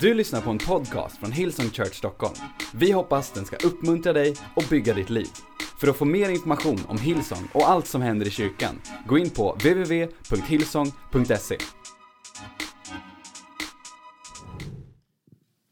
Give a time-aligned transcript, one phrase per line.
[0.00, 2.34] Du lyssnar på en podcast från Hillsong Church Stockholm.
[2.74, 5.28] Vi hoppas den ska uppmuntra dig och bygga ditt liv.
[5.80, 9.30] För att få mer information om Hillsong och allt som händer i kyrkan, gå in
[9.30, 11.56] på www.hillsong.se.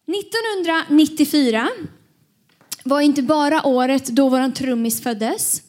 [0.07, 1.69] 1994
[2.85, 5.63] var inte bara året då vår trummis föddes.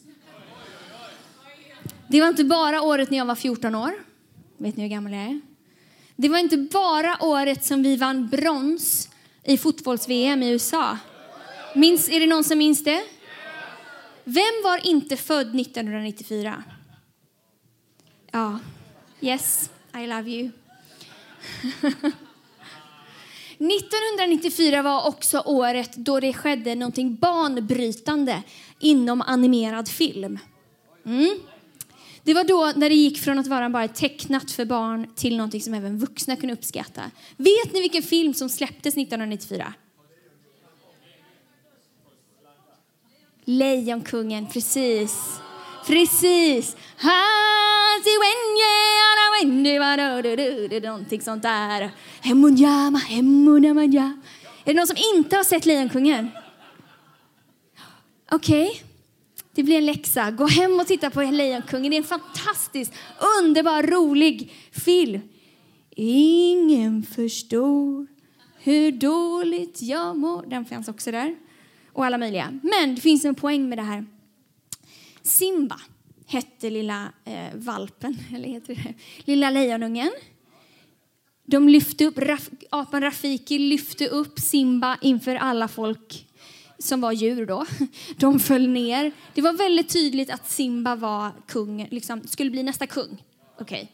[2.08, 3.92] Det var inte bara året när jag var 14 år.
[4.58, 5.42] Vet ni hur gammal jag är?
[6.16, 9.10] Det var inte bara året som vi vann brons
[9.44, 10.98] i fotbolls-VM i USA.
[11.76, 13.04] Minns, är det någon som minns det?
[14.24, 16.64] Vem var inte född 1994?
[18.32, 18.60] Ja,
[19.22, 20.52] yes, I love you.
[23.58, 28.44] 1994 var också året då det skedde någonting banbrytande
[28.80, 30.40] inom animerad film.
[31.06, 31.40] Mm.
[32.26, 35.62] Det var då när det gick från att vara bara tecknat för barn till någonting
[35.62, 37.02] som även vuxna kunde uppskatta.
[37.38, 39.74] Vet ni vilken film som släpptes 1994?
[43.46, 45.40] Lejonkungen, precis.
[45.88, 46.76] Precis.
[50.84, 51.82] Någonting sånt där.
[54.66, 56.30] Är det någon som inte har sett Lejonkungen?
[58.32, 58.70] Okej.
[58.70, 58.85] Okay.
[59.56, 60.32] Det blir en läxa.
[60.32, 61.90] Gå hem och titta på Lejonkungen.
[61.90, 62.94] Det är en fantastisk,
[63.42, 65.22] underbar, rolig film.
[65.96, 68.08] Ingen förstår
[68.58, 70.46] hur dåligt jag mår.
[70.48, 71.36] Den fanns också där.
[71.94, 72.60] Och alla möjliga.
[72.64, 74.06] Men det finns en poäng med det här.
[75.22, 75.80] Simba
[76.28, 78.94] hette lilla eh, valpen, eller heter det,
[79.26, 80.12] lilla lejonungen.
[81.46, 86.28] De lyfte upp, Raf, apan Rafiki lyfte upp Simba inför alla folk
[86.80, 87.66] som var djur då.
[88.18, 89.12] De föll ner.
[89.34, 93.24] Det var väldigt tydligt att Simba var kung, liksom, skulle bli nästa kung.
[93.60, 93.82] Okej.
[93.82, 93.88] Okay.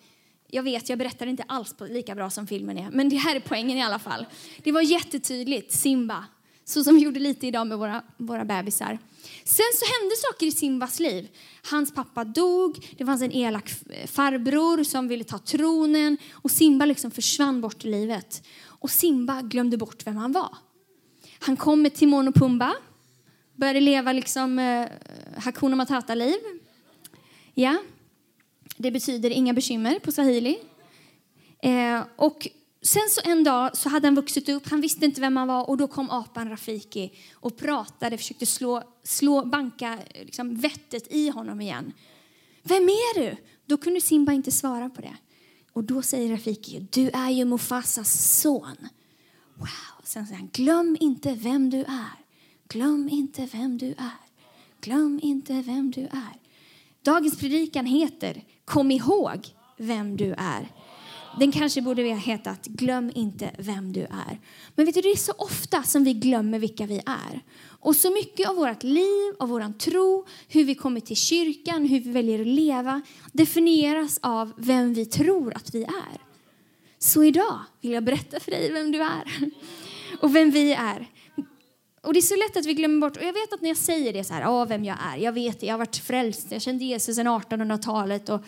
[0.53, 3.35] Jag vet, jag berättar inte alls på lika bra som filmen är, men det här
[3.35, 4.25] är poängen i alla fall.
[4.63, 6.25] Det var jättetydligt, Simba,
[6.65, 8.99] så som vi gjorde lite idag med våra, våra bebisar.
[9.43, 11.27] Sen så hände saker i Simbas liv.
[11.71, 13.69] Hans pappa dog, det fanns en elak
[14.05, 18.47] farbror som ville ta tronen och Simba liksom försvann bort i livet.
[18.63, 20.57] Och Simba glömde bort vem han var.
[21.43, 22.75] Han kom med Timon och Pumba,
[23.55, 24.87] började leva liksom eh,
[25.37, 26.39] Hakuna Matata-liv.
[27.53, 27.77] Ja,
[28.77, 30.59] det betyder inga bekymmer på swahili.
[31.63, 32.47] Eh, och
[32.81, 35.69] sen så en dag så hade han vuxit upp, han visste inte vem han var
[35.69, 41.29] och då kom apan Rafiki och pratade, försökte slå, slå banka eh, liksom, vettet i
[41.29, 41.93] honom igen.
[42.63, 43.35] Vem är du?
[43.65, 45.15] Då kunde Simba inte svara på det.
[45.73, 48.77] Och då säger Rafiki, du är ju Mufasas son.
[49.61, 50.01] Wow.
[50.03, 52.19] Sen säger han, glöm inte vem du är.
[52.67, 54.19] Glöm inte vem du är.
[54.81, 56.39] Glöm inte vem du är.
[57.03, 60.71] Dagens predikan heter Kom ihåg vem du är.
[61.39, 64.39] Den kanske borde ha hetat Glöm inte vem du är.
[64.75, 67.41] Men vet du, det är så ofta som vi glömmer vilka vi är.
[67.63, 71.99] Och så mycket av vårt liv, av vår tro, hur vi kommer till kyrkan, hur
[71.99, 73.01] vi väljer att leva
[73.31, 76.30] definieras av vem vi tror att vi är.
[77.03, 79.51] Så idag vill jag berätta för dig vem du är
[80.21, 81.07] och vem vi är.
[82.01, 83.77] Och det är så lätt att vi glömmer bort, och jag vet att när jag
[83.77, 86.51] säger det så här, ah, vem jag är, jag vet det, jag har varit frälst,
[86.51, 88.43] jag kände Jesus sedan 1800-talet och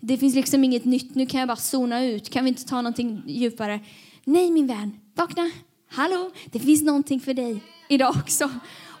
[0.00, 2.76] det finns liksom inget nytt, nu kan jag bara zona ut, kan vi inte ta
[2.76, 3.80] någonting djupare?
[4.24, 5.50] Nej min vän, vakna,
[5.88, 8.44] hallå, det finns någonting för dig idag också.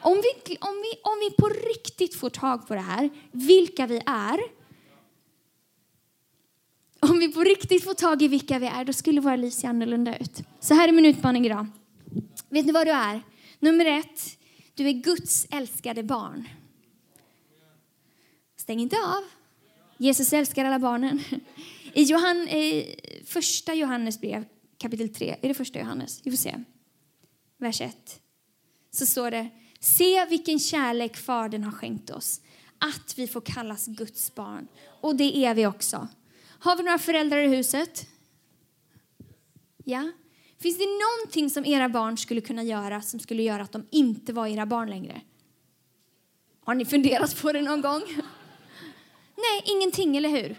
[0.00, 3.96] Om vi, om, vi, om vi på riktigt får tag på det här, vilka vi
[4.06, 4.61] är,
[7.10, 9.66] om vi på riktigt får tag i vilka vi är, då skulle våra liv se
[9.66, 10.42] annorlunda ut.
[10.60, 11.66] Så här är min utmaning idag.
[12.48, 13.22] Vet ni vad du är?
[13.58, 14.38] Nummer ett,
[14.74, 16.48] du är Guds älskade barn.
[18.56, 19.22] Stäng inte av.
[19.96, 21.20] Jesus älskar alla barnen.
[21.92, 22.96] I Johan, i
[23.26, 24.44] första Johannes brev,
[24.78, 26.20] kapitel 3, är det första Johannes?
[26.24, 26.64] Vi får se.
[27.58, 28.20] Vers 1.
[28.90, 29.48] Så står det,
[29.80, 32.40] se vilken kärlek Fadern har skänkt oss,
[32.78, 34.68] att vi får kallas Guds barn.
[35.00, 36.08] Och det är vi också.
[36.62, 38.06] Har vi några föräldrar i huset?
[39.84, 40.10] Ja.
[40.58, 44.32] Finns det någonting som era barn skulle kunna göra som skulle göra att de inte
[44.32, 45.20] var era barn längre?
[46.64, 48.02] Har ni funderat på det någon gång?
[49.36, 50.56] Nej, ingenting, eller hur?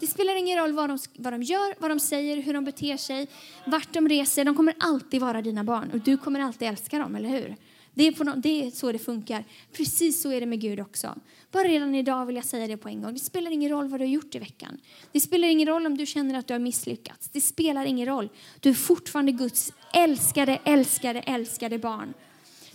[0.00, 2.96] Det spelar ingen roll vad de, vad de gör, vad de säger, hur de beter
[2.96, 3.28] sig,
[3.66, 4.44] vart de reser.
[4.44, 7.56] De kommer alltid vara dina barn och du kommer alltid älska dem, eller hur?
[7.94, 9.44] Det är, på no det är så det funkar.
[9.72, 11.14] Precis så är det med Gud också.
[11.50, 13.12] Bara redan idag vill jag säga det på en gång.
[13.12, 14.80] Det spelar ingen roll vad du har gjort i veckan.
[15.12, 17.28] Det spelar ingen roll om du känner att du har misslyckats.
[17.28, 18.28] Det spelar ingen roll.
[18.60, 22.14] Du är fortfarande Guds älskade, älskade, älskade barn.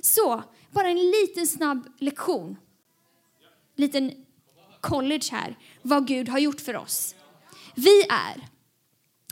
[0.01, 2.57] Så, bara en liten snabb lektion.
[3.75, 4.11] Liten
[4.81, 5.55] college här.
[5.81, 7.15] Vad Gud har gjort för oss.
[7.75, 8.47] Vi är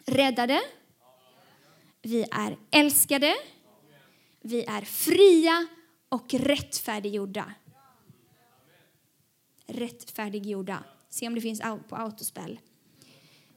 [0.06, 0.62] räddade.
[2.02, 3.36] vi är älskade,
[4.42, 5.68] vi är fria
[6.10, 7.54] och rättfärdiggjorda.
[9.68, 10.84] Rättfärdiggjorda.
[11.10, 12.60] Se om det finns på autospel.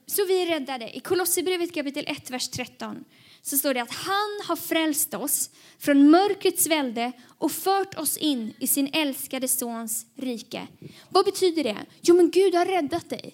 [0.05, 0.97] Så vi är räddade.
[0.97, 3.05] I Kolosserbrevet kapitel 1, vers 13
[3.41, 5.49] så står det att han har frälst oss
[5.79, 10.67] från mörkrets välde och fört oss in i sin älskade sons rike.
[11.09, 11.77] Vad betyder det?
[12.01, 13.33] Jo, men Gud har räddat dig.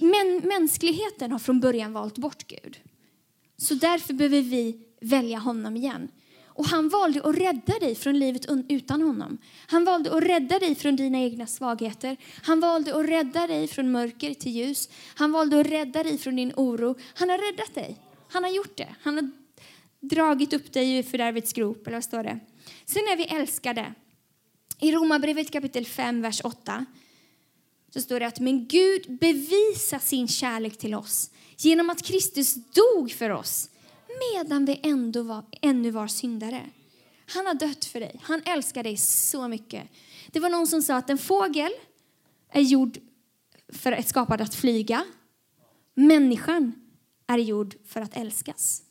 [0.00, 2.78] Men mänskligheten har från början valt bort Gud.
[3.56, 6.08] Så därför behöver vi välja honom igen.
[6.60, 9.38] Och han valde att rädda dig från livet utan honom.
[9.66, 12.16] Han valde att rädda dig från dina egna svagheter.
[12.42, 14.88] Han valde att rädda dig från mörker till ljus.
[15.14, 16.94] Han valde att rädda dig från din oro.
[17.14, 17.96] Han har räddat dig.
[18.28, 18.94] Han har gjort det.
[19.02, 19.30] Han har
[20.00, 22.40] dragit upp dig ur fördärvets grop, eller vad står det?
[22.84, 23.94] Sen är vi älskade.
[24.80, 26.86] I Romarbrevet kapitel 5, vers 8
[27.94, 33.12] så står det att men Gud bevisar sin kärlek till oss genom att Kristus dog
[33.12, 33.70] för oss
[34.34, 36.70] medan vi ändå var, ännu var syndare.
[37.26, 38.20] Han har dött för dig.
[38.22, 39.88] Han älskar dig så mycket.
[40.30, 41.72] Det var någon som sa att en fågel
[42.50, 42.98] är gjord
[43.72, 45.04] för att skapad att flyga.
[45.94, 46.72] Människan
[47.26, 48.82] är gjord för att älskas.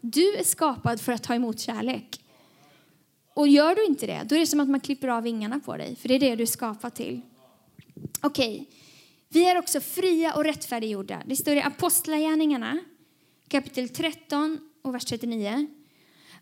[0.00, 2.24] Du är skapad för att ta emot kärlek.
[3.34, 5.76] Och gör du inte det, då är det som att man klipper av vingarna på
[5.76, 7.20] dig, för det är det du är skapad till.
[8.20, 8.66] Okej, okay.
[9.28, 11.22] vi är också fria och rättfärdiggjorda.
[11.26, 12.78] Det står i Apostlagärningarna
[13.48, 15.66] kapitel 13 och vers 39.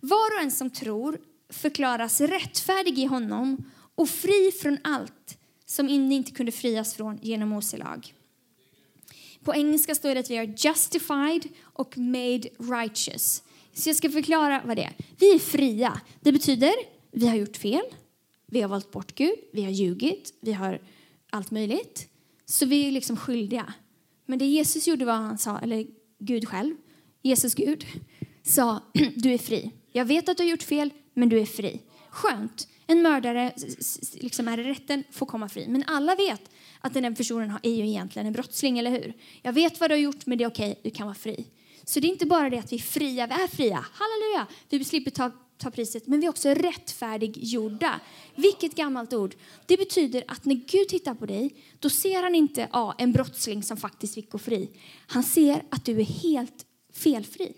[0.01, 1.19] Var och en som tror
[1.49, 7.77] förklaras rättfärdig i honom och fri från allt som inte kunde frias från genom Mose
[7.77, 8.15] lag.
[9.45, 13.43] På engelska står det att vi är justified och made righteous.
[13.75, 14.95] Så jag ska förklara vad det är.
[15.19, 16.01] Vi är fria.
[16.21, 16.73] Det betyder
[17.11, 17.85] vi har gjort fel,
[18.47, 20.81] vi har valt bort Gud, vi har ljugit, vi har
[21.31, 22.09] allt möjligt.
[22.45, 23.75] Så vi är liksom skyldiga.
[24.27, 25.87] Men det Jesus gjorde var han sa, eller
[26.19, 26.75] Gud själv,
[27.23, 27.87] Jesus Gud,
[28.47, 28.83] sa
[29.17, 29.71] du är fri.
[29.93, 31.81] Jag vet att du har gjort fel, men du är fri.
[32.11, 32.69] Skönt.
[32.87, 33.53] En mördare
[34.15, 35.69] liksom är i rätten får komma fri.
[35.69, 36.43] Men alla vet
[36.81, 39.13] att den personen är ju egentligen en brottsling, eller hur?
[39.43, 41.47] Jag vet vad du har gjort, men det är okej, du kan vara fri.
[41.85, 44.85] Så det är inte bara det att vi är fria, vi är fria, halleluja, vi
[44.85, 48.01] slipper ta, ta priset, men vi är också rättfärdiggjorda.
[48.35, 49.35] Vilket gammalt ord.
[49.67, 53.63] Det betyder att när Gud tittar på dig, då ser han inte ja, en brottsling
[53.63, 54.71] som faktiskt fick gå fri.
[55.07, 57.53] Han ser att du är helt felfri,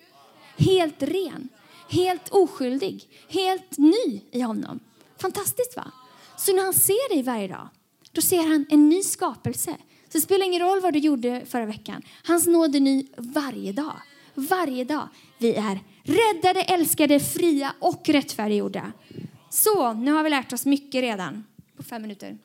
[0.58, 1.48] helt ren,
[1.88, 4.80] helt oskyldig, helt ny i honom.
[5.18, 5.92] Fantastiskt va?
[6.36, 7.68] Så när han ser dig varje dag,
[8.12, 9.76] då ser han en ny skapelse.
[10.08, 12.02] Så det spelar ingen roll vad du gjorde förra veckan.
[12.24, 14.00] Hans nåd är ny varje dag.
[14.34, 15.08] Varje dag.
[15.38, 18.92] Vi är räddade, älskade, fria och rättfärdiggjorda.
[19.50, 21.44] Så, nu har vi lärt oss mycket redan
[21.76, 22.38] på fem minuter.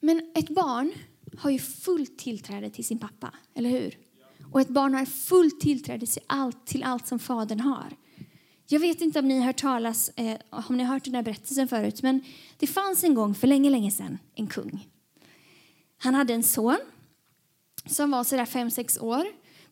[0.00, 0.92] Men ett barn
[1.38, 4.03] har ju fullt tillträde till sin pappa, eller hur?
[4.54, 7.96] Och ett barn har fullt tillträde till allt, till allt som fadern har.
[8.66, 11.22] Jag vet inte om ni har hört talas, eh, om ni har hört den här
[11.22, 12.20] berättelsen förut, men
[12.58, 14.88] det fanns en gång för länge, länge sedan en kung.
[15.98, 16.78] Han hade en son
[17.86, 19.24] som var sådär fem, sex år.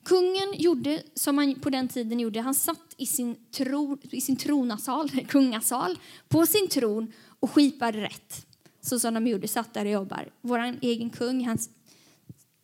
[0.05, 2.41] Kungen gjorde som man på den tiden gjorde.
[2.41, 8.45] Han satt i sin, tro, i sin tronasal, kungasal, på sin tron och skipade rätt.
[8.81, 10.29] Så som de gjorde, satt där och jobbar.
[10.41, 11.57] Vår egen kung, han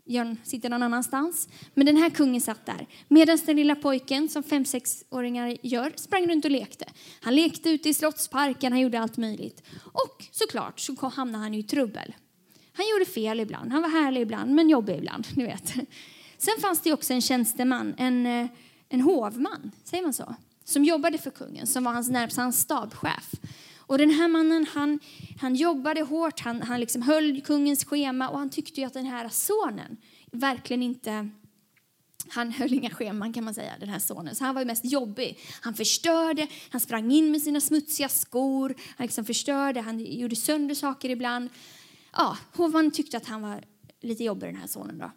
[0.10, 1.48] Jörn sitter någon annanstans.
[1.74, 2.88] Men den här kungen satt där.
[3.08, 4.66] Medan den lilla pojken, som fem
[5.10, 6.86] åringar gör, sprang runt och lekte.
[7.22, 9.64] Han lekte ute i slottsparken, han gjorde allt möjligt.
[9.84, 12.16] Och såklart så hamnade han i trubbel.
[12.74, 15.28] Han gjorde fel ibland, han var härlig ibland, men jobbig ibland.
[15.36, 15.74] Ni vet.
[16.38, 18.48] Sen fanns det också en tjänsteman, en, eh,
[18.90, 20.36] en hovman, säger man så?
[20.64, 23.32] Som jobbade för kungen, som var hans närmsta, stabschef.
[23.90, 25.00] Och den här mannen han,
[25.42, 29.06] han jobbade hårt, han, han liksom höll kungens schema och han tyckte ju att den
[29.06, 29.98] här sonen
[30.32, 31.30] verkligen inte
[32.28, 34.36] han höll inga scheman kan man säga, den här sonen.
[34.36, 35.40] Så han var mest jobbig.
[35.62, 40.76] Han förstörde, han sprang in med sina smutsiga skor, han liksom förstörde, han gjorde sönder
[40.76, 41.50] saker ibland.
[42.14, 43.64] Ja, hovmannen tyckte att han var
[44.02, 45.12] lite jobbig den här sonen då.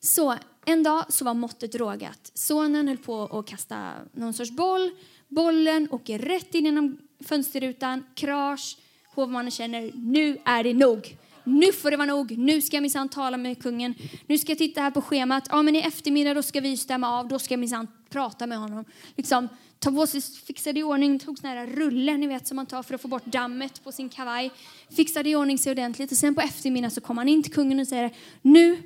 [0.00, 2.30] Så en dag så var måttet rågat.
[2.34, 4.90] Sonen höll på att kasta någon sorts boll.
[5.28, 8.76] Bollen åker rätt in genom fönsterrutan, krasch.
[9.14, 11.16] Hovmannen känner nu är det nog.
[11.44, 12.38] Nu får det vara nog.
[12.38, 13.94] Nu ska jag minsann tala med kungen.
[14.26, 15.48] Nu ska jag titta här på schemat.
[15.50, 17.28] Ja, men i eftermiddag då ska vi stämma av.
[17.28, 18.84] Då ska jag minsann prata med honom.
[19.16, 22.66] Liksom, ta på sig, fixade i ordning, tog såna här rullen ni vet som man
[22.66, 24.50] tar för att få bort dammet på sin kavaj.
[24.90, 27.80] Fixade i ordning sig ordentligt och sen på eftermiddagen så kommer han in till kungen
[27.80, 28.82] och säger nu,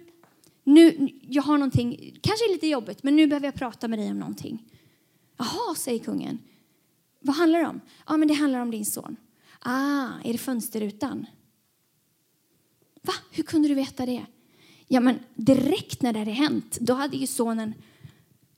[0.64, 4.18] nu, jag har någonting, kanske lite jobbigt, men nu behöver jag prata med dig om
[4.18, 4.62] någonting.
[5.40, 6.38] Jaha, säger kungen.
[7.20, 7.80] Vad handlar det om?
[8.06, 9.16] Ja, men det handlar om din son.
[9.60, 11.26] Ah, är det fönsterrutan?
[13.02, 13.12] Va?
[13.30, 14.26] Hur kunde du veta det?
[14.88, 17.74] Ja, men direkt när det hade hänt, då hade ju sonen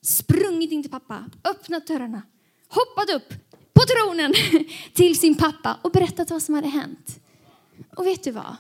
[0.00, 2.22] sprungit in till pappa, öppnat dörrarna,
[2.68, 3.28] hoppat upp
[3.72, 4.32] på tronen
[4.92, 7.20] till sin pappa och berättat vad som hade hänt.
[7.96, 8.56] Och vet du vad?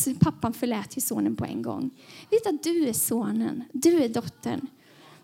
[0.00, 1.90] Så pappan förlät ju sonen på en gång.
[2.30, 4.66] Vet att du är sonen, du är dottern.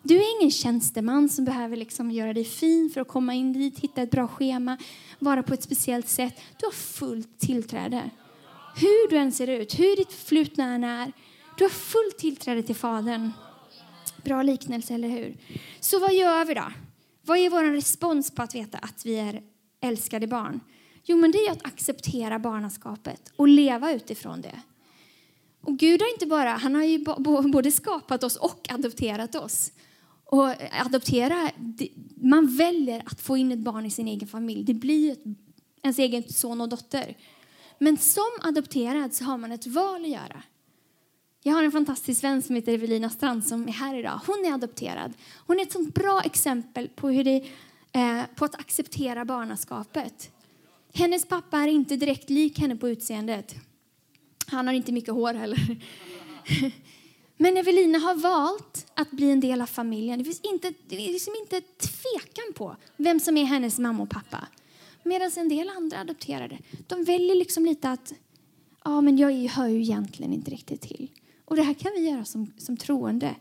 [0.07, 3.79] Du är ingen tjänsteman som behöver liksom göra dig fin för att komma in dit,
[3.79, 4.79] hitta ett bra schema,
[5.19, 6.41] vara på ett speciellt sätt.
[6.61, 8.11] Du har fullt tillträde.
[8.77, 11.13] Hur du än ser ut, hur ditt förflutna än är,
[11.59, 13.33] du har fullt tillträde till Fadern.
[14.25, 15.37] Bra liknelse, eller hur?
[15.81, 16.73] Så vad gör vi då?
[17.23, 19.43] Vad är vår respons på att veta att vi är
[19.81, 20.61] älskade barn?
[21.05, 24.61] Jo, men det är att acceptera barnaskapet och leva utifrån det.
[25.61, 27.05] Och Gud har inte bara, han har ju
[27.53, 29.73] både skapat oss och adopterat oss.
[30.25, 30.49] Och
[30.81, 31.51] adoptera,
[32.15, 34.65] man väljer att få in ett barn i sin egen familj.
[34.65, 35.17] Det blir
[35.83, 37.17] ens egen son och dotter.
[37.79, 40.43] Men som adopterad så har man ett val att göra.
[41.43, 44.21] Jag har en fantastisk vän som heter Evelina Strand som är här idag.
[44.27, 45.13] Hon är adopterad.
[45.47, 47.45] Hon är ett sånt bra exempel på, hur det,
[47.93, 50.31] eh, på att acceptera barnaskapet.
[50.95, 53.55] Hennes pappa är inte direkt lik henne på utseendet.
[54.47, 55.77] Han har inte mycket hår heller.
[57.37, 60.19] Men Evelina har valt att bli en del av familjen.
[60.19, 64.11] Det finns inte, det är liksom inte tvekan på vem som är hennes mamma och
[64.11, 64.49] pappa.
[65.03, 68.13] Medan en del andra adopterade, de väljer liksom lite att
[68.85, 71.11] ja, men jag hör ju egentligen inte riktigt till.
[71.45, 73.35] Och det här kan vi göra som, som troende.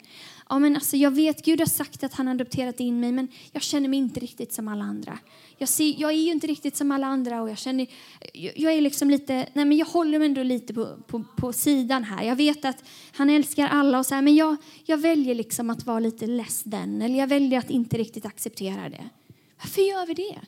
[0.49, 3.27] Ja, men alltså, jag vet, Gud har sagt att han har adopterat in mig, men
[3.51, 5.19] jag känner mig inte riktigt som alla andra.
[5.57, 7.87] Jag, ser, jag är ju inte riktigt som alla andra och jag känner,
[8.33, 11.53] jag jag är liksom lite, nej men jag håller mig ändå lite på, på, på
[11.53, 12.23] sidan här.
[12.23, 15.85] Jag vet att han älskar alla och så här, men jag, jag väljer liksom att
[15.85, 19.09] vara lite less than, eller jag väljer att inte riktigt acceptera det.
[19.57, 20.39] Varför gör vi det?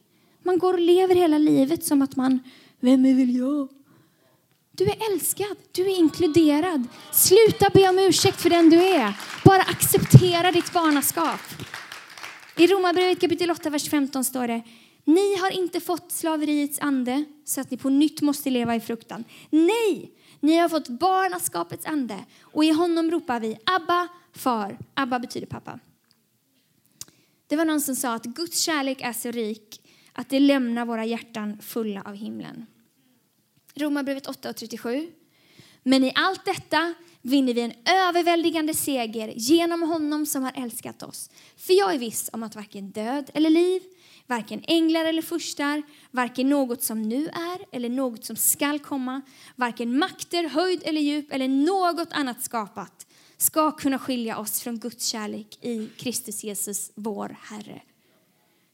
[0.44, 2.40] Man går och lever hela livet som att man,
[2.80, 3.68] vem är väl jag?
[4.78, 6.88] Du är älskad, du är inkluderad.
[7.12, 9.14] Sluta be om ursäkt för den du är.
[9.44, 11.40] Bara acceptera ditt barnaskap.
[12.58, 14.64] I Romarbrevet kapitel 8, vers 15 står det
[15.04, 19.24] Ni har inte fått slaveriets ande så att ni på nytt måste leva i fruktan.
[19.50, 24.78] Nej, ni har fått barnaskapets ande och i honom ropar vi Abba, far.
[24.94, 25.80] Abba betyder pappa.
[27.48, 29.82] Det var någon som sa att Guds kärlek är så rik
[30.14, 32.66] att det lämnar våra hjärtan fulla av himlen.
[33.76, 35.12] Romarbrevet 8 och 37.
[35.84, 41.30] Men i allt detta vinner vi en överväldigande seger genom honom som har älskat oss.
[41.58, 43.82] För jag är viss om att varken död eller liv,
[44.28, 49.22] varken änglar eller furstar, varken något som nu är eller något som skall komma,
[49.56, 55.08] varken makter, höjd eller djup eller något annat skapat ska kunna skilja oss från Guds
[55.08, 57.82] kärlek i Kristus Jesus, vår Herre.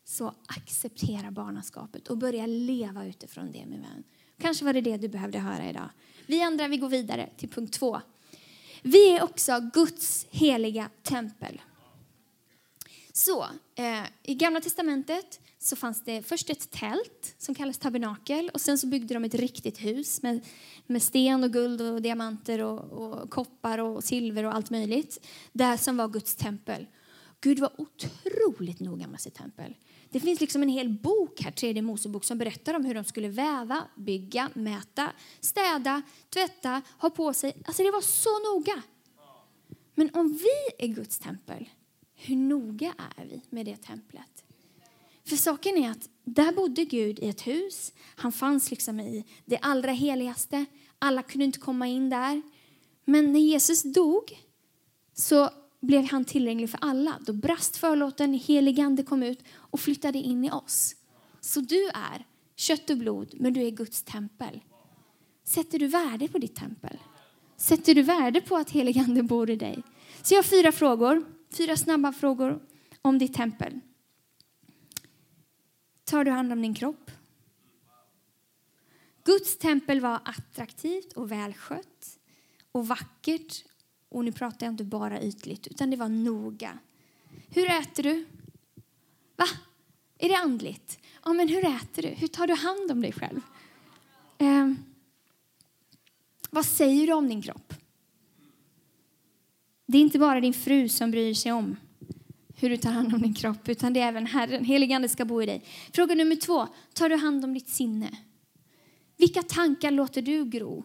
[0.05, 4.03] Så acceptera barnaskapet och börja leva utifrån det, min vän.
[4.41, 5.89] Kanske var det det du behövde höra idag.
[6.25, 8.01] Vi andra vi går vidare till punkt två.
[8.81, 11.61] Vi är också Guds heliga tempel.
[13.13, 13.45] Så,
[13.75, 18.77] eh, I Gamla testamentet så fanns det först ett tält som kallas tabernakel och sen
[18.77, 20.45] så byggde de ett riktigt hus med,
[20.87, 25.25] med sten och guld och diamanter och, och koppar och silver och allt möjligt.
[25.53, 26.87] Det som var Guds tempel.
[27.41, 29.75] Gud var otroligt noga med sitt tempel.
[30.11, 33.29] Det finns liksom en hel bok här, tredje Mosebok, som berättar om hur de skulle
[33.29, 37.53] väva, bygga, mäta, städa, tvätta, ha på sig.
[37.65, 38.83] Alltså det var så noga.
[39.95, 41.69] Men om vi är Guds tempel,
[42.15, 44.43] hur noga är vi med det templet?
[45.25, 47.93] För saken är att där bodde Gud i ett hus.
[48.15, 50.65] Han fanns liksom i det allra heligaste.
[50.99, 52.41] Alla kunde inte komma in där.
[53.05, 54.39] Men när Jesus dog
[55.13, 55.49] så
[55.79, 57.19] blev han tillgänglig för alla.
[57.21, 59.39] Då brast förlåten, helig ande kom ut
[59.71, 60.95] och flyttade in i oss.
[61.41, 62.25] Så du är
[62.55, 64.61] kött och blod, men du är Guds tempel.
[65.43, 66.97] Sätter du värde på ditt tempel?
[67.57, 69.83] Sätter du värde på att helig ande bor i dig?
[70.21, 72.61] Så jag har fyra frågor, fyra snabba frågor
[73.01, 73.79] om ditt tempel.
[76.03, 77.11] Tar du hand om din kropp?
[79.23, 82.19] Guds tempel var attraktivt och välskött
[82.71, 83.65] och vackert
[84.09, 86.79] och nu pratar jag inte bara ytligt, utan det var noga.
[87.49, 88.25] Hur äter du?
[89.35, 89.45] Va?
[90.17, 90.99] Är det andligt?
[91.23, 92.07] Ja, men hur äter du?
[92.07, 93.41] Hur tar du hand om dig själv?
[94.37, 94.71] Eh,
[96.49, 97.73] vad säger du om din kropp?
[99.85, 101.75] Det är inte bara din fru som bryr sig om
[102.55, 104.65] hur du tar hand om din kropp, utan det är även Herren.
[104.65, 105.63] Heligande ska bo i dig.
[105.93, 106.67] Fråga nummer två.
[106.93, 108.17] Tar du hand om ditt sinne?
[109.17, 110.83] Vilka tankar låter du gro?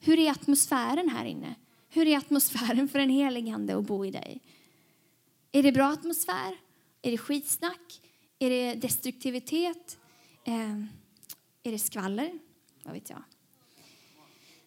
[0.00, 1.54] Hur är atmosfären här inne?
[1.88, 4.40] Hur är atmosfären för en heligande att bo i dig?
[5.52, 6.56] Är det bra atmosfär?
[7.02, 8.00] Är det skitsnack?
[8.38, 9.98] Är det destruktivitet?
[10.44, 10.72] Eh,
[11.62, 12.32] är det skvaller?
[12.82, 13.22] Vad vet jag?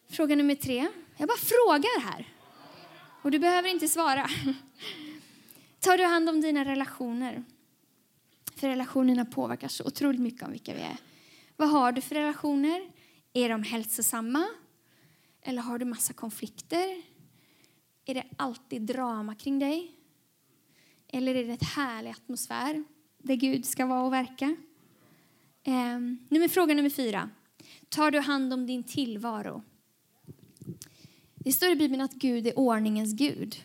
[0.10, 0.88] Fråga nummer tre.
[1.18, 2.34] Jag bara frågar här.
[3.22, 4.30] Och du behöver inte svara.
[5.80, 7.44] Tar du hand om dina relationer?
[8.56, 10.98] För relationerna påverkar så otroligt mycket om vilka vi är.
[11.56, 12.92] Vad har du för relationer?
[13.34, 14.48] Är de hälsosamma?
[15.42, 17.02] Eller har du massa konflikter?
[18.06, 19.95] Är det alltid drama kring dig?
[21.16, 22.84] Eller är det ett härlig atmosfär
[23.18, 24.56] där Gud ska vara och verka?
[25.64, 27.30] Eh, nummer, fråga nummer fyra.
[27.90, 29.64] Tar du hand om din tillvaro?
[31.36, 33.56] Det står i Bibeln att Gud är ordningens Gud.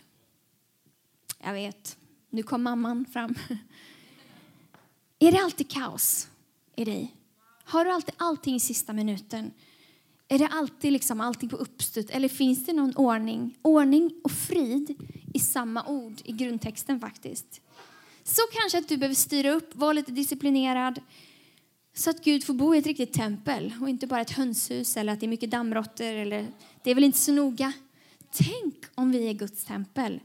[1.39, 3.35] Jag vet, nu kom mamman fram.
[5.19, 6.29] Är det alltid kaos
[6.77, 7.17] i dig?
[7.65, 9.51] Har du alltid allting i sista minuten?
[10.33, 13.59] Är det alltid liksom allting på uppstöt eller finns det någon ordning?
[13.63, 14.95] Ordning och frid
[15.35, 17.61] i samma ord i grundtexten faktiskt.
[18.25, 21.01] Så kanske att du behöver styra upp, vara lite disciplinerad
[21.95, 25.13] så att Gud får bo i ett riktigt tempel och inte bara ett hönshus eller
[25.13, 26.47] att det är mycket dammråttor eller
[26.83, 27.73] det är väl inte så noga.
[28.33, 30.21] Tänk om vi är Guds tempel.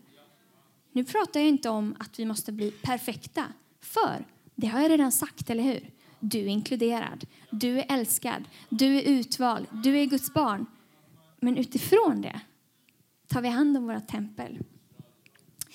[0.92, 3.46] Nu pratar jag inte om att vi måste bli perfekta,
[3.82, 5.90] för det har jag redan sagt, eller hur?
[6.28, 10.66] Du är inkluderad, du är älskad, du är utvald, du är Guds barn.
[11.40, 12.42] Men utifrån det
[13.28, 14.60] tar vi hand om våra tempel.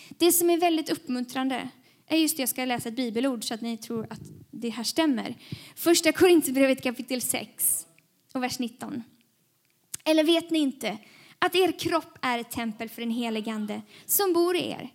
[0.09, 1.69] Det som är väldigt uppmuntrande
[2.07, 4.85] är just det, jag ska läsa ett bibelord så att ni tror att det här
[4.85, 5.35] stämmer.
[5.77, 7.87] Första Korinthierbrevet kapitel 6
[8.35, 9.03] och vers 19.
[10.05, 10.99] Eller vet ni inte
[11.39, 14.93] att er kropp är ett tempel för den helige Ande som bor i er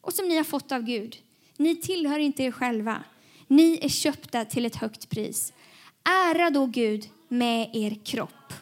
[0.00, 1.16] och som ni har fått av Gud?
[1.56, 3.04] Ni tillhör inte er själva.
[3.48, 5.52] Ni är köpta till ett högt pris.
[6.04, 8.52] Ära då Gud med er kropp.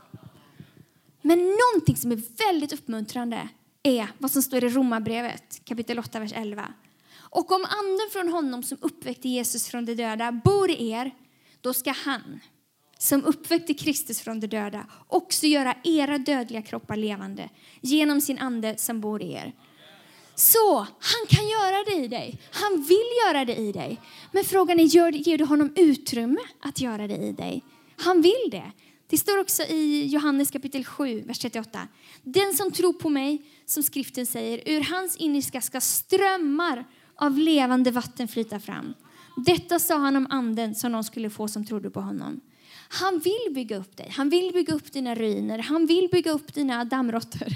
[1.23, 3.49] Men någonting som är väldigt uppmuntrande
[3.83, 6.73] är vad som står i Romarbrevet kapitel 8, vers 11.
[7.15, 11.15] Och om anden från honom som uppväckte Jesus från de döda bor i er,
[11.61, 12.41] då ska han
[12.99, 17.49] som uppväckte Kristus från de döda också göra era dödliga kroppar levande
[17.81, 19.53] genom sin ande som bor i er.
[20.39, 22.39] Så han kan göra det i dig.
[22.51, 24.01] Han vill göra det i dig.
[24.33, 27.65] Men frågan är, ger du honom utrymme att göra det i dig?
[27.97, 28.73] Han vill det.
[29.09, 31.89] Det står också i Johannes kapitel 7, vers 38.
[32.23, 36.85] Den som tror på mig, som skriften säger, ur hans innerska ska strömmar
[37.17, 38.95] av levande vatten flyta fram.
[39.47, 42.41] Detta sa han om anden som någon skulle få som trodde på honom.
[42.89, 46.55] Han vill bygga upp dig, han vill bygga upp dina ruiner, han vill bygga upp
[46.55, 47.49] dina dammråttor,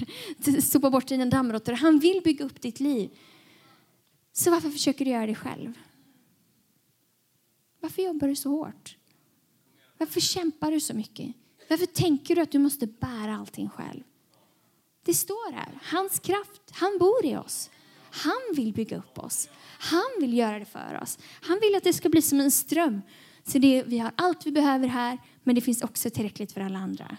[0.61, 3.11] sopa bort dina dammråttor, han vill bygga upp ditt liv.
[4.33, 5.73] Så varför försöker du göra det själv?
[7.81, 8.97] Varför jobbar du så hårt?
[9.99, 11.35] Varför kämpar du så mycket?
[11.69, 14.03] Varför tänker du att du måste bära allting själv?
[15.05, 17.71] Det står här, hans kraft, han bor i oss.
[18.11, 19.49] Han vill bygga upp oss.
[19.79, 21.19] Han vill göra det för oss.
[21.43, 23.03] Han vill att det ska bli som en ström.
[23.51, 26.79] Så det, vi har allt vi behöver här, men det finns också tillräckligt för alla
[26.79, 27.17] andra.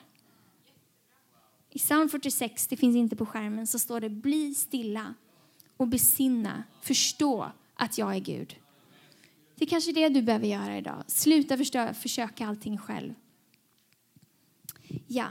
[1.69, 5.13] I psalm 46, det finns inte på skärmen, så står det bli stilla
[5.77, 8.55] och besinna, förstå att jag är Gud.
[9.55, 11.03] Det är kanske det du behöver göra idag.
[11.07, 13.13] Sluta förstå, försöka allting själv.
[15.07, 15.27] Ja,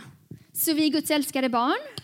[0.53, 2.03] så vi är Guds älskade barn.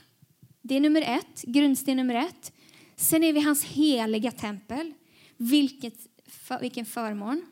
[0.62, 2.52] Det är nummer ett, grundsten nummer ett.
[2.96, 4.94] Sen är vi hans heliga tempel.
[5.36, 5.94] Vilket,
[6.26, 7.46] för, vilken förmån.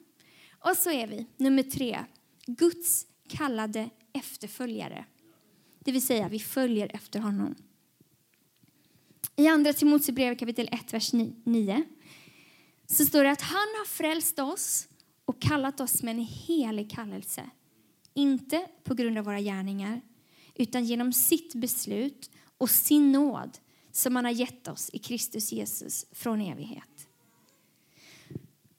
[0.65, 2.05] Och så är vi, nummer tre,
[2.47, 5.05] Guds kallade efterföljare.
[5.79, 7.55] Det vill säga, vi följer efter honom.
[9.37, 11.85] I Andra Timoteusbrevet kapitel 1, vers 9
[12.87, 14.89] så står det att han har frälst oss
[15.25, 17.51] och kallat oss med en helig kallelse.
[18.15, 20.01] Inte på grund av våra gärningar,
[20.55, 23.59] utan genom sitt beslut och sin nåd
[23.93, 27.09] som han har gett oss i Kristus Jesus från evighet.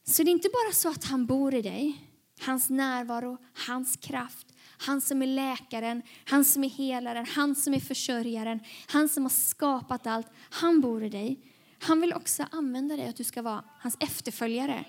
[0.07, 3.37] Så det är inte bara så att han bor i dig, hans närvaro,
[3.67, 9.09] hans kraft, han som är läkaren, han som är helaren, han som är försörjaren, han
[9.09, 10.27] som har skapat allt.
[10.49, 11.39] Han bor i dig.
[11.79, 14.85] Han vill också använda dig, att du ska vara hans efterföljare.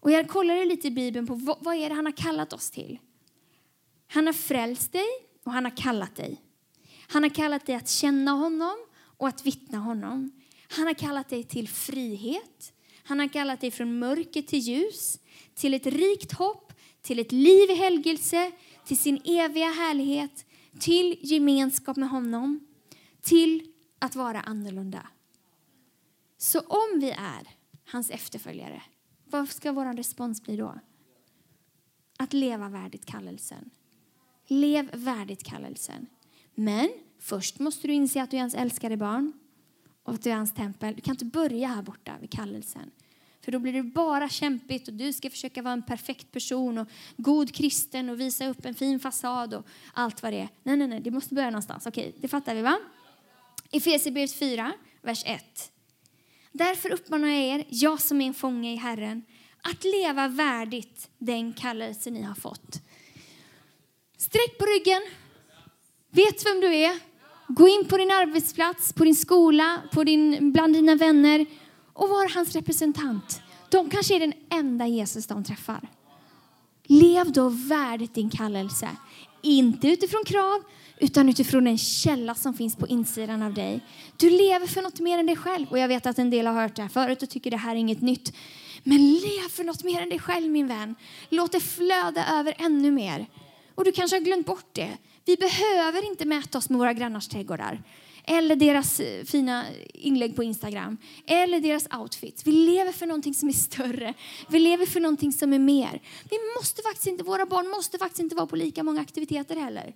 [0.00, 2.70] Och jag kollade lite i Bibeln på vad, vad är det han har kallat oss
[2.70, 2.98] till.
[4.06, 5.08] Han har frälst dig
[5.44, 6.40] och han har kallat dig.
[7.08, 8.76] Han har kallat dig att känna honom
[9.18, 10.30] och att vittna honom.
[10.68, 12.73] Han har kallat dig till frihet.
[13.04, 15.18] Han har kallat dig från mörker till ljus,
[15.54, 18.52] till ett rikt hopp, till ett liv i helgelse,
[18.84, 20.46] till sin eviga härlighet,
[20.80, 22.66] till gemenskap med honom,
[23.20, 25.06] till att vara annorlunda.
[26.38, 27.48] Så om vi är
[27.86, 28.82] hans efterföljare,
[29.24, 30.78] vad ska vår respons bli då?
[32.18, 33.70] Att leva värdigt kallelsen.
[34.46, 36.06] Lev värdigt kallelsen.
[36.54, 36.88] Men
[37.18, 39.32] först måste du inse att du är hans älskade barn
[40.04, 40.94] och att du är hans tempel.
[40.94, 42.90] Du kan inte börja här borta vid kallelsen.
[43.44, 46.88] För då blir det bara kämpigt och du ska försöka vara en perfekt person och
[47.16, 50.48] god kristen och visa upp en fin fasad och allt vad det är.
[50.62, 51.86] Nej, nej, nej, det måste börja någonstans.
[51.86, 52.78] Okej, det fattar vi va?
[53.70, 55.72] Efesierbrevet 4, vers 1.
[56.52, 59.22] Därför uppmanar jag er, jag som är en fånge i Herren,
[59.62, 62.80] att leva värdigt den kallelse ni har fått.
[64.16, 65.02] Sträck på ryggen.
[66.10, 67.13] Vet vem du är.
[67.48, 71.46] Gå in på din arbetsplats, på din skola, på din, bland dina vänner
[71.92, 73.42] och var hans representant.
[73.68, 75.88] De kanske är den enda Jesus de träffar.
[76.86, 78.88] Lev då värdigt din kallelse.
[79.42, 80.62] Inte utifrån krav,
[80.98, 83.80] utan utifrån en källa som finns på insidan av dig.
[84.16, 85.66] Du lever för något mer än dig själv.
[85.70, 87.70] Och jag vet att en del har hört det här förut och tycker det här
[87.70, 88.32] är inget nytt.
[88.82, 90.94] Men lev för något mer än dig själv min vän.
[91.28, 93.26] Låt det flöda över ännu mer.
[93.74, 94.90] Och du kanske har glömt bort det.
[95.24, 97.82] Vi behöver inte mäta oss med våra grannars trädgårdar.
[98.26, 100.98] Eller deras eh, fina inlägg på Instagram.
[101.26, 102.46] Eller deras outfits.
[102.46, 104.14] Vi lever för någonting som är större.
[104.48, 106.02] Vi lever för någonting som är mer.
[106.30, 109.94] Vi måste faktiskt inte, våra barn måste faktiskt inte vara på lika många aktiviteter heller.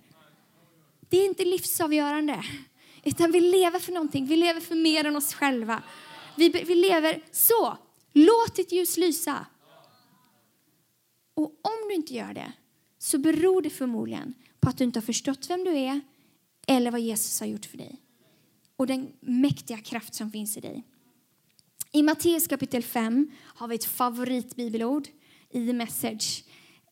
[1.09, 2.43] Det är inte livsavgörande.
[3.03, 4.25] Utan vi lever för någonting.
[4.25, 5.83] Vi lever för mer än oss själva.
[6.35, 7.77] Vi, vi lever så.
[8.13, 9.45] Låt ditt ljus lysa.
[11.33, 12.53] Och om du inte gör det
[12.99, 16.01] så beror det förmodligen på att du inte har förstått vem du är
[16.67, 18.01] eller vad Jesus har gjort för dig
[18.75, 20.83] och den mäktiga kraft som finns i dig.
[21.91, 25.07] I Matteus kapitel 5 har vi ett favoritbibelord
[25.49, 26.43] i The Message.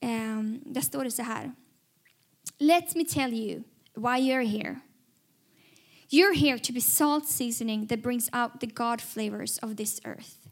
[0.02, 1.52] Um, där står det så här.
[2.58, 3.62] Let me tell you
[3.94, 4.80] why you're here.
[6.10, 10.48] You're here to be salt seasoning that brings out the God flavors of this earth.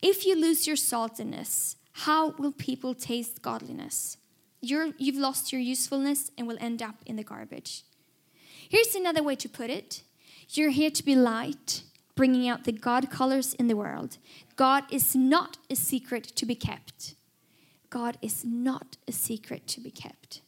[0.00, 4.16] If you lose your saltiness, how will people taste godliness?
[4.60, 7.84] You're, you've lost your usefulness and will end up in the garbage.
[8.68, 10.02] Here's another way to put it
[10.50, 11.82] You're here to be light,
[12.14, 14.18] bringing out the God colors in the world.
[14.56, 17.14] God is not a secret to be kept.
[17.90, 20.42] God is not a secret to be kept.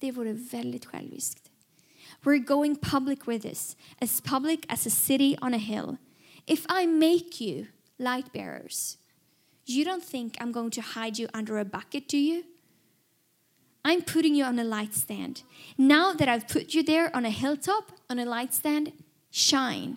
[0.00, 1.50] Det vore väldigt själviskt.
[2.24, 5.98] We're going public with this, as public as a city on a hill.
[6.46, 8.98] If I make you light bearers,
[9.64, 12.44] you don't think I'm going to hide you under a bucket, do you?
[13.84, 15.42] I'm putting you on a light stand.
[15.78, 18.92] Now that I've put you there on a hilltop, on a light stand,
[19.30, 19.96] shine.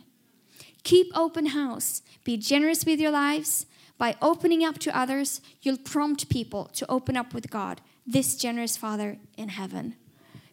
[0.84, 2.02] Keep open house.
[2.24, 3.66] Be generous with your lives.
[3.98, 8.78] By opening up to others, you'll prompt people to open up with God, this generous
[8.78, 9.94] Father in heaven.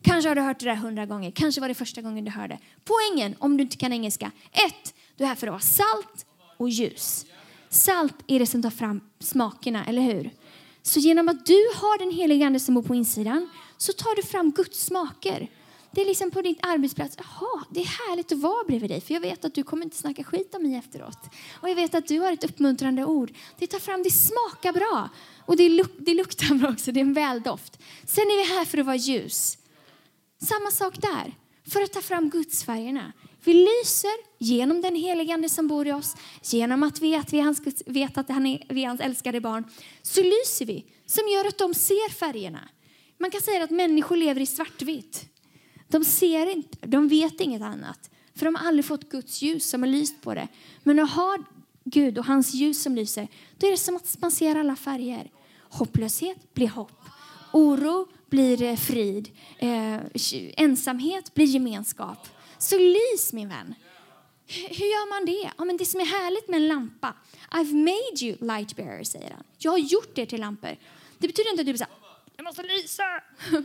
[0.03, 1.31] Kanske har du hört det där hundra gånger.
[1.31, 2.59] Kanske var det första gången du hörde.
[2.85, 4.31] Poängen, om du inte kan engelska.
[4.53, 7.27] Ett, du är här för att vara salt och ljus.
[7.69, 10.31] Salt är det som tar fram smakerna, eller hur?
[10.83, 14.23] Så genom att du har den heliga Ande som bor på insidan så tar du
[14.23, 15.51] fram Guds smaker.
[15.93, 17.17] Det är liksom på din arbetsplats.
[17.19, 19.97] Jaha, det är härligt att vara bredvid dig för jag vet att du kommer inte
[19.97, 21.19] snacka skit om mig efteråt.
[21.53, 23.33] Och jag vet att du har ett uppmuntrande ord.
[23.59, 25.09] Det tar fram, det smakar bra.
[25.47, 27.79] Och det, luk det luktar bra också, det är en väldoft.
[28.07, 29.59] Sen är vi här för att vara ljus.
[30.43, 31.35] Samma sak där,
[31.69, 33.13] för att ta fram gudsfärgerna.
[33.45, 37.41] Vi lyser genom den helige Ande som bor i oss, genom att vi, att vi
[37.41, 39.65] hans, vet att han är, vi är hans älskade barn.
[40.03, 42.69] Så lyser vi, som gör att de ser färgerna.
[43.19, 45.27] Man kan säga att människor lever i svartvitt.
[45.89, 48.11] De ser inte, de vet inget annat.
[48.35, 50.49] För de har aldrig fått Guds ljus som har lyst på det.
[50.83, 51.39] Men att ha
[51.85, 55.31] Gud och hans ljus som lyser, då är det som att man ser alla färger.
[55.71, 57.03] Hopplöshet blir hopp.
[57.53, 59.31] Oro blir eh, frid.
[59.59, 59.99] Eh,
[60.57, 62.29] ensamhet blir gemenskap.
[62.61, 63.75] Så lys min vän.
[64.47, 65.51] Hur gör man det?
[65.59, 67.15] Ja, men det som är härligt med en lampa.
[67.51, 69.45] I've made you light bearer, säger han.
[69.59, 70.77] Jag har gjort er till lampor.
[71.19, 71.95] Det betyder inte att du säger,
[72.37, 73.03] jag måste lysa.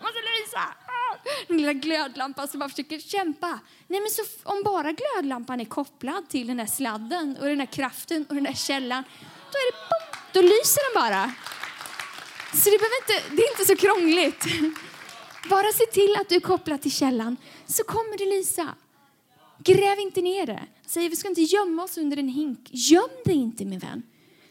[0.00, 0.60] Jag måste lysa!
[0.86, 1.16] Ah!
[1.46, 3.58] Den lilla glödlampan som bara försöker kämpa.
[3.86, 7.66] Nej, men så om bara glödlampan är kopplad till den där sladden och den där
[7.66, 9.04] kraften och den där källan,
[9.52, 11.32] då är det boom, då lyser den bara.
[12.54, 14.44] Så det, behöver inte, det är inte så krångligt.
[15.50, 17.36] Bara se till att du är kopplad till källan
[17.68, 18.74] så kommer det lysa.
[19.64, 20.62] Gräv inte ner det.
[20.86, 22.68] Säg, vi ska inte gömma oss under en hink.
[22.70, 24.02] Göm dig inte min vän.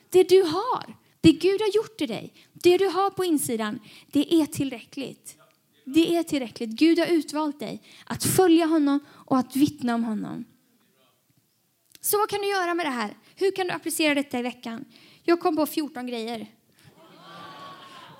[0.10, 3.80] Det du har, det Gud har gjort i dig, det du har på insidan,
[4.12, 5.38] det är tillräckligt.
[5.84, 6.69] Det är tillräckligt.
[6.69, 10.45] Gud har utvalt dig att följa honom och att vittna om honom.
[12.01, 13.17] Så vad kan du göra med det här?
[13.36, 14.86] Hur kan du applicera detta i veckan?
[15.23, 16.47] Jag kom på 14 grejer.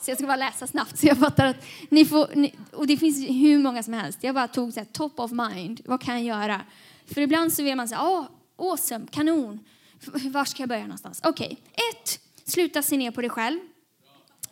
[0.08, 2.98] Så jag ska bara läsa snabbt så jag fattar att ni får, ni, och det
[2.98, 4.20] finns hur många som helst.
[4.22, 5.82] Jag bara tog så här, top of mind.
[5.86, 6.62] Vad kan jag göra?
[7.06, 8.26] För ibland så vill man säga, åh,
[8.58, 9.60] oh, awesome, kanon.
[10.06, 11.22] Var ska jag börja någonstans?
[11.24, 11.86] Okej, okay.
[11.92, 13.60] ett, sluta se ner på dig själv.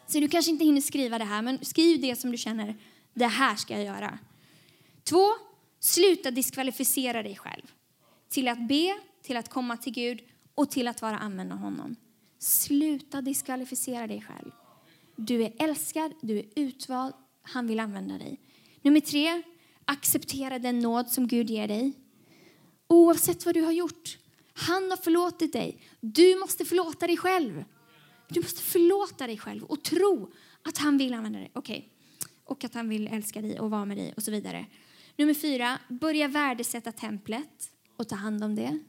[0.07, 2.75] Så du kanske inte hinner skriva det här, men skriv det som du känner,
[3.13, 4.19] det här ska jag göra.
[5.03, 5.25] Två,
[5.79, 7.71] sluta diskvalificera dig själv.
[8.29, 10.19] Till att be, till att komma till Gud
[10.55, 11.95] och till att vara använd av honom.
[12.39, 14.51] Sluta diskvalificera dig själv.
[15.15, 18.39] Du är älskad, du är utvald, han vill använda dig.
[18.81, 19.43] Nummer tre,
[19.85, 21.93] acceptera den nåd som Gud ger dig.
[22.87, 24.17] Oavsett vad du har gjort.
[24.53, 25.81] Han har förlåtit dig.
[25.99, 27.63] Du måste förlåta dig själv.
[28.27, 31.51] Du måste förlåta dig själv och tro att han vill använda dig.
[31.53, 31.77] Okej.
[31.77, 31.89] Okay.
[32.43, 34.65] Och att han vill älska dig och vara med dig och så vidare.
[35.15, 38.79] Nummer fyra, börja värdesätta templet och ta hand om det.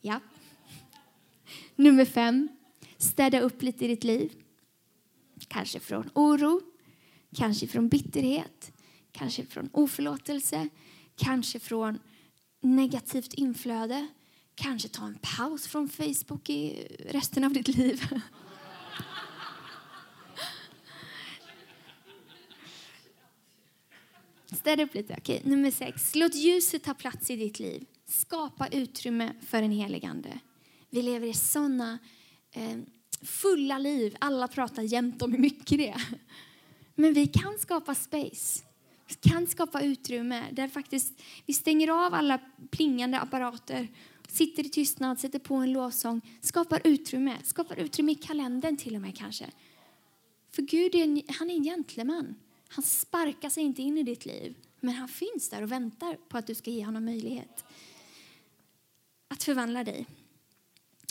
[0.00, 0.20] Ja.
[1.76, 2.48] Nummer fem,
[3.02, 4.32] städa upp lite i ditt liv.
[5.48, 6.60] Kanske från oro,
[7.36, 8.72] kanske från bitterhet,
[9.12, 10.68] kanske från oförlåtelse,
[11.16, 11.98] kanske från
[12.60, 14.08] negativt inflöde.
[14.54, 18.06] Kanske ta en paus från Facebook i resten av ditt liv.
[24.46, 25.16] Städa upp lite.
[25.18, 26.14] Okej, nummer sex.
[26.14, 27.84] Låt ljuset ta plats i ditt liv.
[28.04, 30.38] Skapa utrymme för en heligande.
[30.90, 31.98] Vi lever i såna
[32.52, 32.78] Eh,
[33.22, 34.16] fulla liv.
[34.20, 36.02] Alla pratar jämt om hur mycket det är.
[36.94, 38.64] Men vi kan skapa space.
[39.08, 42.38] Vi kan skapa utrymme där faktiskt vi stänger av alla
[42.70, 43.88] plingande apparater
[44.32, 47.38] sitter i tystnad, sätter på en lovsång, skapar utrymme.
[47.44, 49.50] Skapar utrymme i kalendern till och med kanske.
[50.50, 52.34] För Gud är en, han är en gentleman.
[52.68, 56.38] Han sparkar sig inte in i ditt liv, men han finns där och väntar på
[56.38, 57.64] att du ska ge honom möjlighet
[59.28, 60.06] att förvandla dig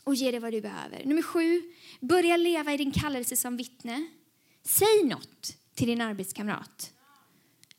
[0.03, 1.05] och ge dig vad du behöver.
[1.05, 1.61] Nummer sju,
[1.99, 4.05] börja leva i din kallelse som vittne.
[4.63, 6.93] Säg något till din arbetskamrat.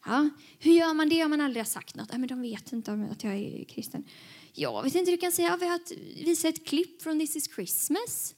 [0.04, 2.08] Ja, hur gör man det om man aldrig har sagt något?
[2.12, 4.04] Ja, men de vet inte om att jag är kristen.
[4.52, 5.80] Jag vet inte, du kan säga, Ja, vi har
[6.24, 8.34] visat ett klipp från This is Christmas.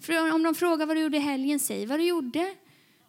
[0.00, 2.54] För om de frågar vad du gjorde i helgen, säg vad du gjorde.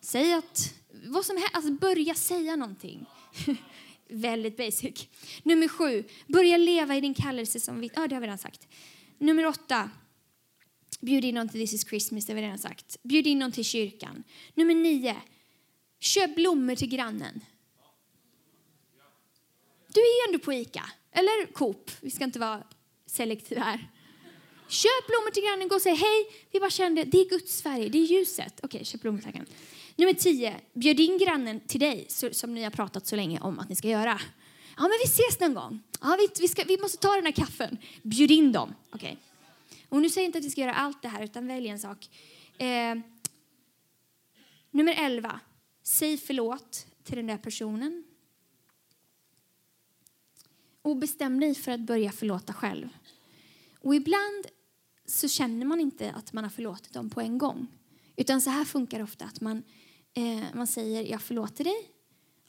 [0.01, 0.73] Säg att,
[1.05, 3.05] vad som helst, alltså börja säga någonting.
[4.09, 5.07] Väldigt basic.
[5.43, 8.01] Nummer sju, börja leva i din kallelse som vittne.
[8.01, 8.67] Ja, det har vi redan sagt.
[9.17, 9.89] Nummer åtta,
[10.99, 12.97] bjud in någon till This is Christmas, det har vi redan sagt.
[13.03, 14.23] Bjud in någon till kyrkan.
[14.53, 15.15] Nummer nio,
[15.99, 17.41] köp blommor till grannen.
[19.87, 21.91] Du är ändå på Ica, eller Coop.
[22.01, 22.63] Vi ska inte vara
[23.05, 23.91] selektiva här.
[24.67, 26.27] Köp blommor till grannen, gå och säg hej.
[26.51, 27.89] Vi bara kände, det är Guds färg.
[27.89, 28.59] det är ljuset.
[28.63, 29.49] Okej, köp blommor till grannen.
[29.95, 33.69] Nummer tio, bjud in grannen till dig som ni har pratat så länge om att
[33.69, 34.19] ni ska göra.
[34.77, 35.83] Ja, men vi ses någon gång.
[36.01, 37.77] Ja, vi, vi, ska, vi måste ta den här kaffen.
[38.03, 38.73] Bjud in dem.
[38.89, 39.07] Okej.
[39.11, 39.26] Okay.
[39.89, 41.79] Och nu säger jag inte att vi ska göra allt det här, utan välj en
[41.79, 42.09] sak.
[42.57, 42.95] Eh,
[44.71, 45.39] nummer elva,
[45.83, 48.03] säg förlåt till den där personen.
[50.81, 52.89] Och bestäm dig för att börja förlåta själv.
[53.79, 54.47] Och ibland
[55.05, 57.67] så känner man inte att man har förlåtit dem på en gång.
[58.15, 59.63] Utan så här funkar det ofta att man,
[60.13, 61.91] eh, man säger jag förlåter dig.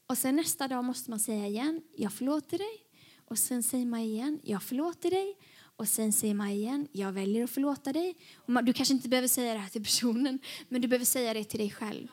[0.07, 2.85] Och sen nästa dag måste man säga igen jag förlåter dig.
[3.25, 5.37] Och sen säger man igen jag förlåter dig.
[5.79, 8.17] Och sen säger man igen jag väljer att förlåta dig.
[8.47, 10.39] Du kanske inte behöver säga det här till personen
[10.69, 12.09] men du behöver säga det till dig själv.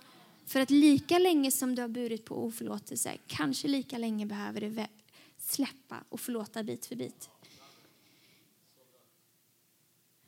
[0.46, 4.86] För att lika länge som du har burit på oförlåtelse kanske lika länge behöver du
[5.38, 7.30] släppa och förlåta bit för bit.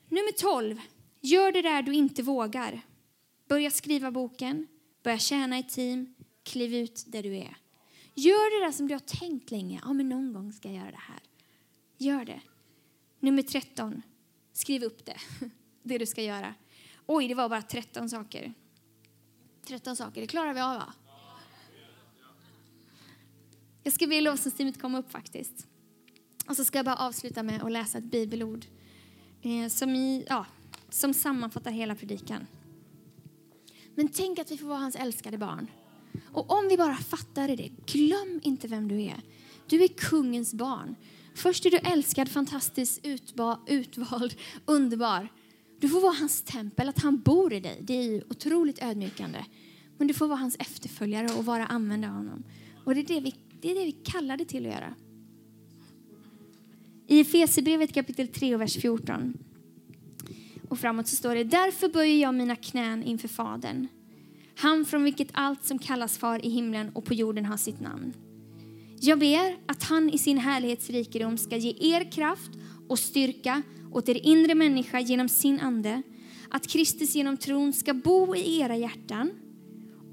[0.08, 0.80] Nummer 12.
[1.20, 2.80] Gör det där du inte vågar.
[3.48, 4.66] Börja skriva boken,
[5.02, 7.56] börja tjäna i team, kliv ut där du är.
[8.14, 9.80] Gör det där som du har tänkt länge.
[9.84, 11.20] Ja, men någon gång ska jag göra det här.
[11.98, 12.40] Gör det.
[13.20, 14.02] Nummer 13.
[14.52, 15.16] Skriv upp det.
[15.82, 16.54] Det du ska göra.
[17.06, 18.54] Oj, det var bara 13 saker.
[19.66, 20.92] 13 saker, det klarar vi av va?
[23.82, 25.66] Jag ska be lovsångsteamet komma upp faktiskt.
[26.48, 28.66] Och så ska jag bara avsluta med att läsa ett bibelord
[29.42, 30.46] eh, som, i, ja,
[30.88, 32.46] som sammanfattar hela predikan.
[33.94, 35.70] Men tänk att vi får vara hans älskade barn.
[36.32, 39.22] Och om vi bara fattar det, glöm inte vem du är.
[39.66, 40.96] Du är kungens barn.
[41.38, 43.00] Först är du älskad, fantastisk,
[43.66, 45.28] utvald, underbar.
[45.80, 47.78] Du får vara hans tempel, att han bor i dig.
[47.82, 49.44] Det är otroligt ödmjukande.
[49.98, 52.44] Men du får vara hans efterföljare och vara använd av honom.
[52.84, 54.94] Och det är det vi det är det vi kallar det till att göra.
[57.06, 59.38] I Efesierbrevet kapitel 3 och vers 14
[60.68, 63.88] och framåt så står det Därför böjer jag mina knän inför Fadern,
[64.56, 68.14] han från vilket allt som kallas far i himlen och på jorden har sitt namn.
[69.00, 72.50] Jag ber att han i sin härlighetsrikedom ska ge er kraft
[72.88, 76.02] och styrka åt er inre människa genom sin ande,
[76.50, 79.30] att Kristus genom tron ska bo i era hjärtan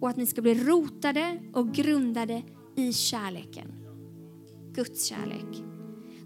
[0.02, 2.43] och att ni ska bli rotade och grundade
[2.76, 3.74] i kärleken.
[4.74, 5.63] Guds kärlek.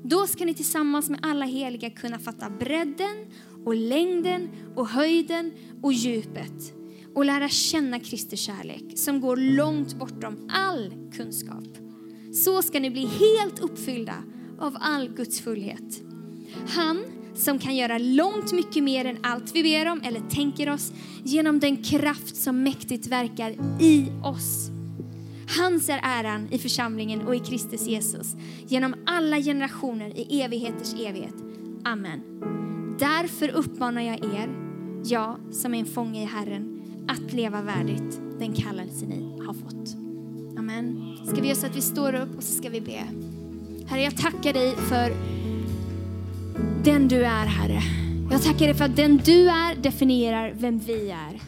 [0.03, 3.25] Då ska ni tillsammans med alla heliga kunna fatta bredden
[3.65, 6.73] och längden och höjden och djupet
[7.15, 11.88] och lära känna Kristi kärlek som går långt bortom all kunskap.
[12.33, 14.15] Så ska ni bli helt uppfyllda
[14.59, 16.01] av all Guds fullhet.
[16.67, 17.03] Han
[17.35, 21.59] som kan göra långt mycket mer än allt vi ber om eller tänker oss genom
[21.59, 24.69] den kraft som mäktigt verkar i oss.
[25.57, 28.35] Hans är äran i församlingen och i Kristus Jesus
[28.67, 31.35] genom alla generationer i evigheters evighet.
[31.83, 32.21] Amen.
[32.99, 34.49] Därför uppmanar jag er,
[35.05, 40.08] jag som är en fånge i Herren, att leva värdigt den kallelse ni har fått.
[40.59, 41.17] Amen.
[41.25, 43.03] Ska vi göra så att vi står upp och så ska vi be.
[43.87, 45.13] Herre, jag tackar dig för
[46.83, 47.81] den du är, Herre.
[48.31, 51.39] Jag tackar dig för att den du är definierar vem vi är.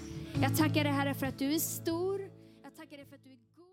[0.42, 2.22] Jag tackar dig, Herre, för att du är stor.
[2.64, 3.66] Jag tackar dig för att du är god.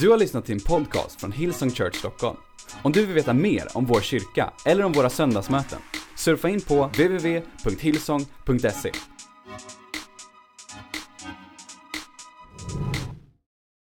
[0.00, 2.36] Du har lyssnat till en podcast från Hillsong Church Stockholm.
[2.82, 5.78] Om du vill veta mer om vår kyrka eller om våra söndagsmöten,
[6.16, 8.90] surfa in på www.hillsong.se.